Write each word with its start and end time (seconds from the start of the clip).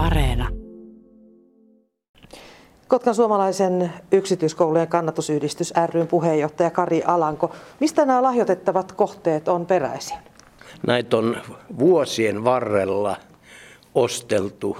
Areena. 0.00 0.48
Kotkan 2.88 3.14
suomalaisen 3.14 3.92
yksityiskoulujen 4.12 4.88
kannatusyhdistys 4.88 5.74
ryn 5.92 6.06
puheenjohtaja 6.06 6.70
Kari 6.70 7.02
Alanko. 7.06 7.54
Mistä 7.80 8.04
nämä 8.06 8.22
lahjoitettavat 8.22 8.92
kohteet 8.92 9.48
on 9.48 9.66
peräisin? 9.66 10.16
Näitä 10.86 11.16
on 11.16 11.36
vuosien 11.78 12.44
varrella 12.44 13.16
osteltu 13.94 14.76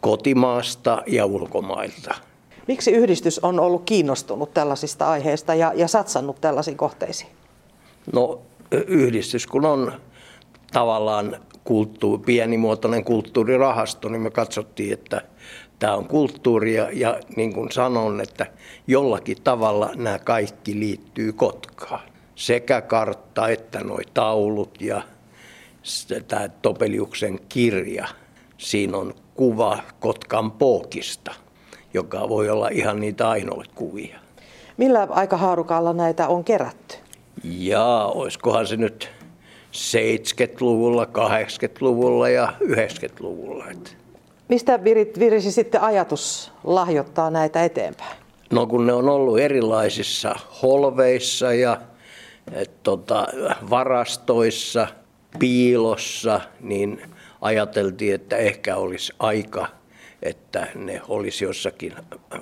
kotimaasta 0.00 1.02
ja 1.06 1.26
ulkomailta. 1.26 2.14
Miksi 2.68 2.90
yhdistys 2.90 3.38
on 3.38 3.60
ollut 3.60 3.82
kiinnostunut 3.84 4.54
tällaisista 4.54 5.10
aiheista 5.10 5.54
ja, 5.54 5.72
ja 5.76 5.88
satsannut 5.88 6.40
tällaisiin 6.40 6.76
kohteisiin? 6.76 7.30
No 8.12 8.40
yhdistys 8.70 9.46
kun 9.46 9.64
on 9.64 9.92
tavallaan 10.72 11.36
kulttuuri, 11.64 12.22
pienimuotoinen 12.26 13.04
kulttuurirahasto, 13.04 14.08
niin 14.08 14.22
me 14.22 14.30
katsottiin, 14.30 14.92
että 14.92 15.22
tämä 15.78 15.94
on 15.94 16.08
kulttuuria 16.08 16.88
ja 16.92 17.20
niin 17.36 17.52
kuin 17.52 17.72
sanon, 17.72 18.20
että 18.20 18.46
jollakin 18.86 19.36
tavalla 19.44 19.90
nämä 19.94 20.18
kaikki 20.18 20.80
liittyy 20.80 21.32
Kotkaan. 21.32 22.00
Sekä 22.34 22.80
kartta 22.80 23.48
että 23.48 23.80
nuo 23.80 23.98
taulut 24.14 24.80
ja 24.80 25.02
tämä 26.28 26.48
Topeliuksen 26.48 27.38
kirja. 27.48 28.08
Siinä 28.58 28.96
on 28.96 29.14
kuva 29.34 29.78
Kotkan 30.00 30.50
pookista, 30.50 31.34
joka 31.94 32.28
voi 32.28 32.50
olla 32.50 32.68
ihan 32.68 33.00
niitä 33.00 33.28
ainoita 33.28 33.70
kuvia. 33.74 34.18
Millä 34.76 35.06
aikahaarukalla 35.10 35.92
näitä 35.92 36.28
on 36.28 36.44
kerätty? 36.44 36.96
Ja 37.44 38.10
olisikohan 38.14 38.66
se 38.66 38.76
nyt 38.76 39.10
70-luvulla, 39.72 41.04
80-luvulla 41.04 42.28
ja 42.28 42.52
90-luvulla. 42.64 43.64
Mistä 44.48 44.84
virisi 45.18 45.52
sitten 45.52 45.80
ajatus 45.80 46.52
lahjoittaa 46.64 47.30
näitä 47.30 47.64
eteenpäin? 47.64 48.16
No 48.50 48.66
kun 48.66 48.86
ne 48.86 48.92
on 48.92 49.08
ollut 49.08 49.38
erilaisissa 49.38 50.34
holveissa 50.62 51.54
ja 51.54 51.80
et, 52.52 52.82
tota, 52.82 53.26
varastoissa, 53.70 54.86
piilossa, 55.38 56.40
niin 56.60 57.02
ajateltiin, 57.40 58.14
että 58.14 58.36
ehkä 58.36 58.76
olisi 58.76 59.12
aika, 59.18 59.66
että 60.22 60.66
ne 60.74 61.00
olisi 61.08 61.44
jossakin 61.44 61.94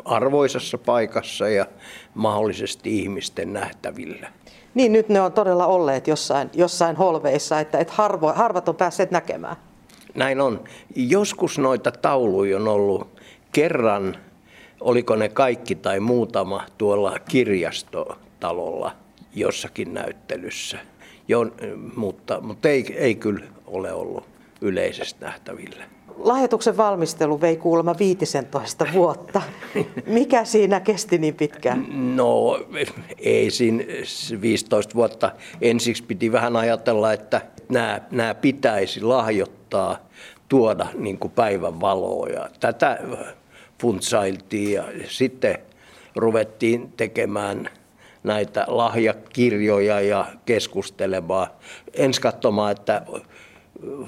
arvoisessa 0.05 0.79
paikassa 0.79 1.49
ja 1.49 1.67
mahdollisesti 2.15 2.99
ihmisten 2.99 3.53
nähtävillä. 3.53 4.33
Niin, 4.75 4.93
nyt 4.93 5.09
ne 5.09 5.21
on 5.21 5.33
todella 5.33 5.67
olleet 5.67 6.09
jossain, 6.09 6.51
jossain 6.55 6.97
holveissa, 6.97 7.61
että, 7.61 7.79
että 7.79 7.93
harvo, 7.97 8.33
harvat 8.33 8.69
on 8.69 8.77
päässeet 8.77 9.11
näkemään. 9.11 9.57
Näin 10.15 10.41
on. 10.41 10.65
Joskus 10.97 11.59
noita 11.59 11.93
tauluja 11.93 12.57
on 12.57 12.69
ollut 12.69 13.21
kerran, 13.53 14.17
oliko 14.81 15.17
ne 15.17 15.29
kaikki 15.29 15.75
tai 15.75 16.01
muutama 16.01 16.65
tuolla 16.79 17.19
kirjastotalolla 17.29 18.93
jossakin 19.35 19.95
näyttelyssä. 19.95 20.79
Jo, 21.29 21.47
mutta 21.97 22.41
mutta 22.41 22.69
ei, 22.69 22.95
ei 22.97 23.15
kyllä 23.15 23.45
ole 23.67 23.93
ollut 23.93 24.25
yleisesti 24.61 25.25
nähtävillä. 25.25 25.85
Lahjoituksen 26.17 26.77
valmistelu 26.77 27.41
vei 27.41 27.57
kuulemma 27.57 27.95
15 27.99 28.87
vuotta. 28.93 29.43
Mikä 30.07 30.45
siinä 30.45 30.81
kesti 30.81 31.19
niin 31.19 31.35
pitkään? 31.35 31.87
No 32.17 32.61
ei 33.19 33.51
siinä 33.51 33.85
15 34.41 34.95
vuotta. 34.95 35.33
Ensiksi 35.61 36.03
piti 36.03 36.33
vähän 36.33 36.57
ajatella, 36.57 37.13
että 37.13 37.41
nämä, 37.69 38.01
nämä 38.11 38.35
pitäisi 38.35 39.03
lahjoittaa, 39.03 39.99
tuoda 40.49 40.87
niin 40.95 41.19
kuin 41.19 41.33
päivän 41.33 41.81
valoa. 41.81 42.29
Ja 42.29 42.49
tätä 42.61 42.99
funtsailtiin 43.81 44.73
ja 44.73 44.85
sitten 45.09 45.59
ruvettiin 46.17 46.93
tekemään 46.97 47.71
näitä 48.23 48.65
lahjakirjoja 48.69 50.01
ja 50.01 50.27
keskustelemaan. 50.47 51.47
Ensi 51.95 52.21
katsomaan, 52.21 52.73
että 52.73 53.03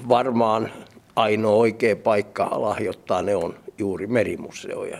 varmaan 0.09 0.71
ainoa 1.15 1.55
oikea 1.55 1.95
paikka 1.95 2.49
lahjoittaa 2.51 3.21
ne 3.21 3.35
on 3.35 3.55
juuri 3.77 4.07
merimuseo. 4.07 4.85
Ja 4.85 4.97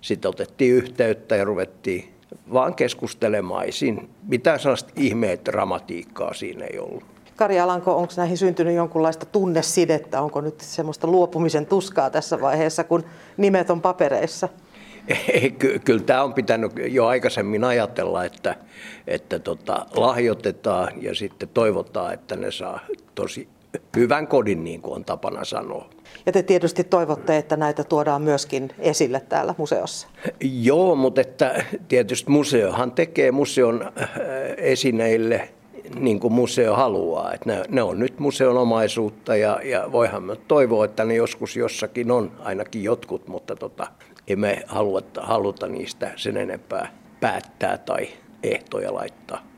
sitten 0.00 0.28
otettiin 0.28 0.74
yhteyttä 0.74 1.36
ja 1.36 1.44
ruvettiin 1.44 2.14
vaan 2.52 2.74
keskustelemaan. 2.74 3.64
Ei 3.64 3.72
siinä 3.72 4.02
mitään 4.28 4.60
sellaista 4.60 4.92
ihmeet 4.96 5.44
dramatiikkaa 5.44 6.34
siinä 6.34 6.64
ei 6.64 6.78
ollut. 6.78 7.04
Kari 7.36 7.60
Alanko, 7.60 7.96
onko 7.96 8.12
näihin 8.16 8.38
syntynyt 8.38 8.74
jonkunlaista 8.74 9.26
tunnesidettä? 9.26 10.22
Onko 10.22 10.40
nyt 10.40 10.60
semmoista 10.60 11.06
luopumisen 11.06 11.66
tuskaa 11.66 12.10
tässä 12.10 12.40
vaiheessa, 12.40 12.84
kun 12.84 13.04
nimet 13.36 13.70
on 13.70 13.80
papereissa? 13.80 14.48
Ei, 15.32 15.50
ky- 15.50 15.78
kyllä 15.78 16.02
tämä 16.02 16.22
on 16.22 16.34
pitänyt 16.34 16.72
jo 16.88 17.06
aikaisemmin 17.06 17.64
ajatella, 17.64 18.24
että, 18.24 18.56
että 19.06 19.38
tota, 19.38 19.86
lahjoitetaan 19.96 21.02
ja 21.02 21.14
sitten 21.14 21.48
toivotaan, 21.48 22.14
että 22.14 22.36
ne 22.36 22.50
saa 22.50 22.80
tosi 23.14 23.48
hyvän 23.96 24.26
kodin, 24.26 24.64
niin 24.64 24.82
kuin 24.82 24.94
on 24.94 25.04
tapana 25.04 25.44
sanoa. 25.44 25.90
Ja 26.26 26.32
te 26.32 26.42
tietysti 26.42 26.84
toivotte, 26.84 27.36
että 27.36 27.56
näitä 27.56 27.84
tuodaan 27.84 28.22
myöskin 28.22 28.70
esille 28.78 29.20
täällä 29.28 29.54
museossa. 29.58 30.08
Joo, 30.40 30.94
mutta 30.96 31.20
että 31.20 31.64
tietysti 31.88 32.30
museohan 32.30 32.92
tekee 32.92 33.32
museon 33.32 33.82
äh, 33.82 34.10
esineille 34.56 35.48
niin 35.94 36.20
kuin 36.20 36.32
museo 36.32 36.74
haluaa. 36.74 37.32
Että 37.32 37.52
ne, 37.52 37.62
ne 37.68 37.82
on 37.82 37.98
nyt 37.98 38.18
museon 38.18 38.56
omaisuutta 38.56 39.36
ja, 39.36 39.60
ja 39.64 39.92
voihan 39.92 40.22
me 40.22 40.36
toivoa, 40.36 40.84
että 40.84 41.04
ne 41.04 41.14
joskus 41.14 41.56
jossakin 41.56 42.10
on, 42.10 42.32
ainakin 42.38 42.84
jotkut, 42.84 43.28
mutta 43.28 43.56
tota, 43.56 43.86
emme 44.28 44.62
haluta, 44.66 45.22
haluta 45.22 45.68
niistä 45.68 46.12
sen 46.16 46.36
enempää 46.36 46.92
päättää 47.20 47.78
tai 47.78 48.08
ehtoja 48.42 48.94
laittaa. 48.94 49.48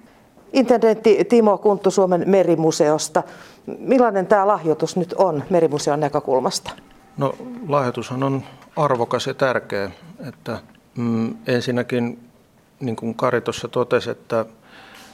Intendentti 0.53 1.25
Timo 1.25 1.59
Kunttu 1.59 1.91
Suomen 1.91 2.25
merimuseosta. 2.27 3.23
Millainen 3.79 4.27
tämä 4.27 4.47
lahjoitus 4.47 4.97
nyt 4.97 5.13
on 5.13 5.43
merimuseon 5.51 6.01
näkökulmasta? 6.01 6.71
No 7.17 7.35
lahjoitushan 7.69 8.23
on 8.23 8.43
arvokas 8.77 9.27
ja 9.27 9.35
tärkeä. 9.35 9.91
Että, 10.29 10.59
mm, 10.97 11.35
ensinnäkin, 11.47 12.19
niin 12.81 12.97
kuin 12.97 13.15
Kari 13.15 13.41
tuossa 13.41 13.69
totesi, 13.69 14.11
että 14.11 14.45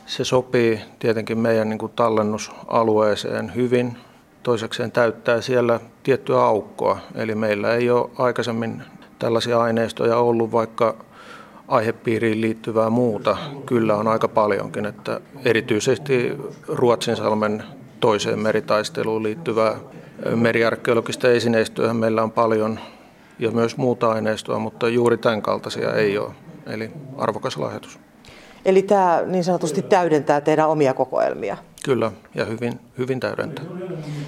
se 0.07 0.25
sopii 0.25 0.81
tietenkin 0.99 1.39
meidän 1.39 1.69
niin 1.69 1.79
kuin 1.79 1.93
tallennusalueeseen 1.97 3.55
hyvin. 3.55 3.99
Toisekseen 4.43 4.93
täyttää 4.93 5.41
siellä 5.41 5.81
tiettyä 6.03 6.43
aukkoa. 6.43 6.99
Eli 7.15 7.35
meillä 7.35 7.75
ei 7.75 7.91
ole 7.91 8.11
aikaisemmin 8.19 8.83
tällaisia 9.19 9.61
aineistoja 9.61 10.19
ollut, 10.19 10.53
vaikka 10.53 10.97
aihepiiriin 11.69 12.41
liittyvää 12.41 12.91
muuta 12.91 13.37
kyllä 13.67 13.97
on 13.97 14.09
aika 14.09 14.29
paljonkin. 14.29 14.87
Että 14.87 15.21
erityisesti 15.45 16.33
Ruotsinsalmen 16.69 17.65
toiseen 18.01 18.39
meritaisteluun 18.39 19.23
liittyvää 19.23 19.75
meriarkeologista 20.35 21.29
esineistöä 21.29 21.95
meillä 21.95 22.23
on 22.23 22.31
paljon 22.31 22.79
ja 23.39 23.51
myös 23.51 23.77
muuta 23.77 24.11
aineistoa, 24.11 24.59
mutta 24.59 24.89
juuri 24.89 25.19
tämän 25.19 25.43
kaltaisia 25.43 25.95
ei 25.95 26.19
ole. 26.19 26.33
Eli 26.67 26.91
arvokas 27.17 27.57
lahjoitus. 27.57 27.99
Eli 28.65 28.83
tämä 28.83 29.23
niin 29.27 29.45
sanotusti 29.45 29.83
täydentää 29.83 30.41
teidän 30.41 30.69
omia 30.69 30.95
kokoelmia? 30.95 31.57
Kyllä, 31.85 32.13
ja 32.35 32.45
hyvin, 32.45 32.81
hyvin 32.99 33.21
täydentää. 33.21 33.65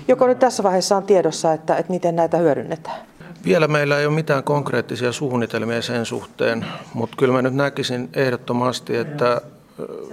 Joko 0.08 0.26
nyt 0.26 0.38
tässä 0.38 0.62
vaiheessa 0.62 0.96
on 0.96 1.02
tiedossa, 1.02 1.52
että, 1.52 1.76
että 1.76 1.92
miten 1.92 2.16
näitä 2.16 2.36
hyödynnetään? 2.36 2.96
Vielä 3.44 3.68
meillä 3.68 3.98
ei 3.98 4.06
ole 4.06 4.14
mitään 4.14 4.44
konkreettisia 4.44 5.12
suunnitelmia 5.12 5.82
sen 5.82 6.06
suhteen, 6.06 6.66
mutta 6.94 7.16
kyllä 7.16 7.32
mä 7.32 7.42
nyt 7.42 7.54
näkisin 7.54 8.08
ehdottomasti, 8.12 8.96
että 8.96 9.40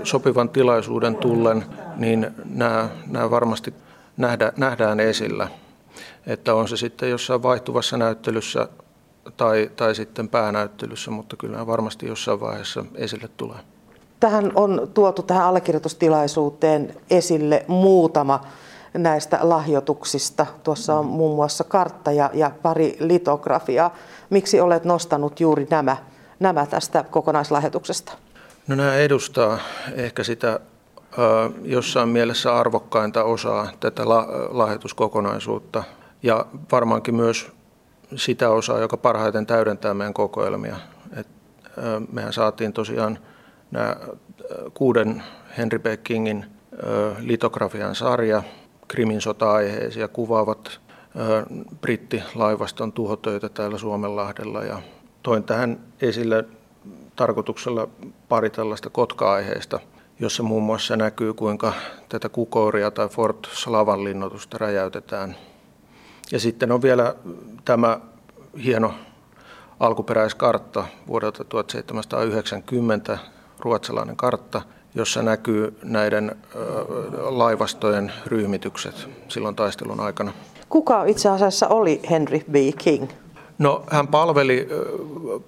sopivan 0.04 0.50
tilaisuuden 0.50 1.16
tullen, 1.16 1.66
niin 1.98 2.28
nämä, 2.46 2.90
nämä 3.08 3.32
varmasti 3.32 3.74
nähdä, 4.18 4.54
nähdään 4.58 5.00
esillä. 5.00 5.48
Että 6.28 6.56
on 6.56 6.68
se 6.68 6.78
sitten 6.78 7.10
jossain 7.10 7.44
vaihtuvassa 7.44 7.98
näyttelyssä 7.98 8.68
tai, 9.38 9.72
tai 9.76 9.96
sitten 9.96 10.30
päänäyttelyssä, 10.30 11.12
mutta 11.12 11.36
kyllä 11.36 11.68
varmasti 11.68 12.08
jossain 12.08 12.40
vaiheessa 12.40 12.86
esille 12.96 13.30
tulee. 13.38 13.58
Tähän 14.20 14.52
on 14.56 14.92
tuotu 14.94 15.24
tähän 15.24 15.46
allekirjoitustilaisuuteen 15.46 16.96
esille 17.10 17.66
muutama 17.68 18.42
näistä 18.94 19.40
lahjoituksista. 19.42 20.46
Tuossa 20.64 21.00
on 21.00 21.06
muun 21.06 21.36
muassa 21.36 21.64
kartta 21.64 22.12
ja, 22.12 22.30
ja 22.34 22.52
pari 22.62 22.98
litografiaa. 23.00 23.96
Miksi 24.30 24.60
olet 24.60 24.86
nostanut 24.86 25.40
juuri 25.40 25.68
nämä, 25.70 25.98
nämä 26.40 26.66
tästä 26.66 27.06
kokonaislahjoituksesta? 27.12 28.14
No 28.68 28.76
nämä 28.76 28.96
edustaa 28.96 29.60
ehkä 29.96 30.24
sitä 30.24 30.60
jossain 31.64 32.10
mielessä 32.10 32.56
arvokkainta 32.56 33.24
osaa 33.24 33.72
tätä 33.80 34.10
lahjoituskokonaisuutta 34.50 35.84
ja 36.24 36.46
varmaankin 36.72 37.16
myös 37.16 37.52
sitä 38.16 38.50
osaa, 38.50 38.80
joka 38.80 38.98
parhaiten 38.98 39.46
täydentää 39.46 39.94
meidän 39.94 40.14
kokoelmia. 40.14 40.76
Et, 41.18 41.28
mehän 42.12 42.34
saatiin 42.34 42.74
tosiaan 42.74 43.20
nämä 43.72 43.96
kuuden 44.74 45.24
Henry 45.58 45.80
B. 45.80 45.86
Kingin 46.04 46.46
litografian 47.20 47.96
sarja, 47.96 48.44
Krimin 48.88 49.22
sota-aiheisia 49.22 50.08
kuvaavat 50.08 50.80
brittilaivaston 51.82 52.92
tuhotöitä 52.92 53.50
täällä 53.50 53.78
Suomenlahdella 53.78 54.64
ja 54.64 54.82
toin 55.24 55.44
tähän 55.44 55.80
esille 56.02 56.46
tarkoituksella 57.16 57.88
pari 58.30 58.50
tällaista 58.50 58.90
kotka-aiheista, 58.90 59.80
jossa 60.20 60.44
muun 60.44 60.64
muassa 60.64 60.96
näkyy, 60.96 61.34
kuinka 61.34 61.74
tätä 62.10 62.30
kukouria 62.30 62.92
tai 62.92 63.08
Fort 63.10 63.48
Slavan 63.54 64.04
linnoitusta 64.04 64.58
räjäytetään. 64.58 65.36
Ja 66.32 66.40
sitten 66.40 66.72
on 66.72 66.82
vielä 66.82 67.16
tämä 67.66 68.00
hieno 68.64 68.94
alkuperäiskartta 69.80 70.86
vuodelta 71.08 71.44
1790, 71.44 73.18
ruotsalainen 73.60 74.16
kartta, 74.16 74.62
jossa 74.96 75.24
näkyy 75.24 75.78
näiden 75.84 76.36
laivastojen 77.14 78.12
ryhmitykset 78.26 79.10
silloin 79.28 79.56
taistelun 79.56 80.00
aikana. 80.00 80.34
Kuka 80.70 81.06
itse 81.06 81.30
asiassa 81.30 81.68
oli 81.68 82.02
Henry 82.10 82.40
B. 82.52 82.56
King? 82.78 83.10
No, 83.58 83.84
hän 83.88 84.08
palveli, 84.08 84.68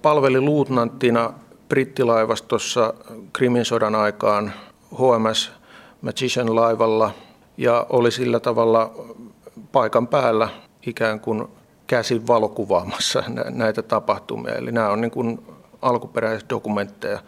palveli 0.02 0.40
luutnanttina 0.40 1.32
brittilaivastossa 1.68 2.94
Krimin 3.32 3.64
sodan 3.64 3.94
aikaan 3.94 4.52
HMS 4.94 5.52
Magician 6.02 6.56
laivalla 6.56 7.10
ja 7.56 7.86
oli 7.88 8.10
sillä 8.10 8.40
tavalla 8.40 8.90
paikan 9.72 10.06
päällä 10.06 10.48
ikään 10.86 11.20
kuin 11.20 11.48
käsin 11.86 12.26
valokuvaamassa 12.26 13.22
näitä 13.50 13.82
tapahtumia. 13.82 14.54
Eli 14.54 14.72
nämä 14.72 14.88
on 14.88 15.00
niin 15.00 15.10
kuin 15.10 15.42
alkuperäisdokumentteja 15.82 17.18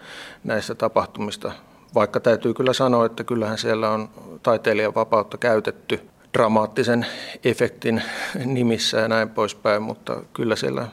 näistä 0.45 0.75
tapahtumista, 0.75 1.53
vaikka 1.95 2.21
täytyy 2.21 2.55
kyllä 2.55 2.73
sanoa, 2.73 3.07
että 3.07 3.25
kyllähän 3.25 3.59
siellä 3.59 3.91
on 3.91 4.09
taiteilijan 4.43 4.95
vapautta 4.95 5.39
käytetty 5.39 6.09
dramaattisen 6.35 7.07
efektin 7.45 8.03
nimissä 8.45 8.99
ja 8.99 9.09
näin 9.09 9.31
poispäin, 9.31 9.83
mutta 9.83 10.17
kyllä 10.33 10.57
siellä 10.57 10.87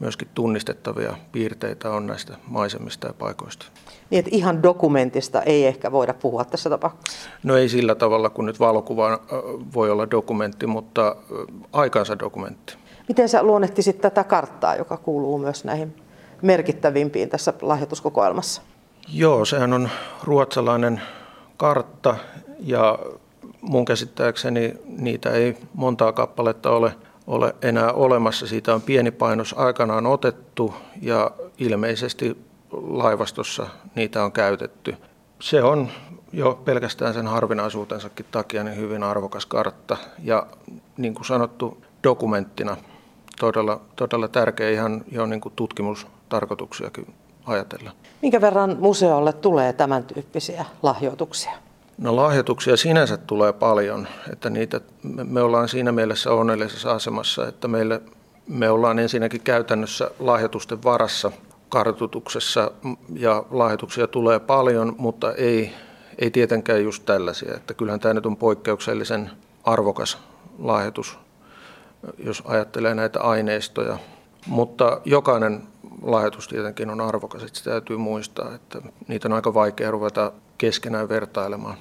myöskin 0.00 0.28
tunnistettavia 0.34 1.16
piirteitä 1.32 1.90
on 1.90 2.06
näistä 2.06 2.36
maisemista 2.46 3.06
ja 3.06 3.12
paikoista. 3.12 3.66
Niin, 4.10 4.18
että 4.18 4.30
ihan 4.32 4.62
dokumentista 4.62 5.42
ei 5.42 5.66
ehkä 5.66 5.92
voida 5.92 6.14
puhua 6.14 6.44
tässä 6.44 6.70
tapauksessa? 6.70 7.30
No 7.42 7.56
ei 7.56 7.68
sillä 7.68 7.94
tavalla, 7.94 8.30
kun 8.30 8.46
nyt 8.46 8.60
valokuva 8.60 9.20
voi 9.74 9.90
olla 9.90 10.10
dokumentti, 10.10 10.66
mutta 10.66 11.16
aikansa 11.72 12.18
dokumentti. 12.18 12.74
Miten 13.08 13.28
sä 13.28 13.42
luonnehtisit 13.42 14.00
tätä 14.00 14.24
karttaa, 14.24 14.76
joka 14.76 14.96
kuuluu 14.96 15.38
myös 15.38 15.64
näihin 15.64 15.96
merkittävimpiin 16.42 17.28
tässä 17.28 17.52
lahjoituskokoelmassa? 17.62 18.62
Joo, 19.12 19.44
sehän 19.44 19.72
on 19.72 19.88
ruotsalainen 20.24 21.00
kartta 21.56 22.16
ja 22.60 22.98
mun 23.60 23.84
käsittääkseni 23.84 24.74
niitä 24.86 25.30
ei 25.30 25.56
montaa 25.74 26.12
kappaletta 26.12 26.70
ole, 26.70 26.92
ole 27.30 27.54
enää 27.62 27.92
olemassa. 27.92 28.46
Siitä 28.46 28.74
on 28.74 28.82
pieni 28.82 29.10
painos 29.10 29.54
aikanaan 29.58 30.06
otettu 30.06 30.74
ja 31.02 31.30
ilmeisesti 31.58 32.36
laivastossa 32.72 33.66
niitä 33.94 34.24
on 34.24 34.32
käytetty. 34.32 34.96
Se 35.40 35.62
on 35.62 35.88
jo 36.32 36.60
pelkästään 36.64 37.14
sen 37.14 37.26
harvinaisuutensakin 37.26 38.26
takia 38.30 38.64
niin 38.64 38.76
hyvin 38.76 39.02
arvokas 39.02 39.46
kartta 39.46 39.96
ja 40.24 40.46
niin 40.96 41.14
kuin 41.14 41.24
sanottu 41.24 41.84
dokumenttina 42.04 42.76
todella, 43.40 43.80
todella 43.96 44.28
tärkeä 44.28 44.70
ihan 44.70 45.04
jo 45.12 45.26
niin 45.26 45.40
kuin 45.40 45.52
tutkimustarkoituksiakin 45.56 47.14
ajatella. 47.46 47.90
Minkä 48.22 48.40
verran 48.40 48.76
museolle 48.80 49.32
tulee 49.32 49.72
tämän 49.72 50.04
tyyppisiä 50.04 50.64
lahjoituksia? 50.82 51.52
No 52.00 52.16
lahjoituksia 52.16 52.76
sinänsä 52.76 53.16
tulee 53.16 53.52
paljon, 53.52 54.08
että 54.32 54.50
niitä, 54.50 54.80
me 55.24 55.42
ollaan 55.42 55.68
siinä 55.68 55.92
mielessä 55.92 56.32
onnellisessa 56.32 56.92
asemassa, 56.92 57.48
että 57.48 57.68
meille, 57.68 58.02
me 58.48 58.70
ollaan 58.70 58.98
ensinnäkin 58.98 59.40
käytännössä 59.40 60.10
lahjoitusten 60.18 60.82
varassa 60.82 61.32
kartoituksessa 61.68 62.70
ja 63.14 63.44
lahjoituksia 63.50 64.06
tulee 64.06 64.38
paljon, 64.38 64.94
mutta 64.98 65.32
ei, 65.32 65.72
ei 66.18 66.30
tietenkään 66.30 66.82
just 66.82 67.04
tällaisia. 67.06 67.54
Että 67.54 67.74
kyllähän 67.74 68.00
tämä 68.00 68.14
nyt 68.14 68.26
on 68.26 68.36
poikkeuksellisen 68.36 69.30
arvokas 69.64 70.18
lahjoitus, 70.58 71.18
jos 72.24 72.42
ajattelee 72.44 72.94
näitä 72.94 73.20
aineistoja. 73.20 73.98
Mutta 74.46 75.00
jokainen 75.04 75.62
lahjoitus 76.02 76.48
tietenkin 76.48 76.90
on 76.90 77.00
arvokas, 77.00 77.42
että 77.42 77.58
sitä 77.58 77.70
täytyy 77.70 77.96
muistaa, 77.96 78.54
että 78.54 78.78
niitä 79.08 79.28
on 79.28 79.32
aika 79.32 79.54
vaikea 79.54 79.90
ruveta 79.90 80.32
keskenään 80.58 81.08
vertailemaan. 81.08 81.76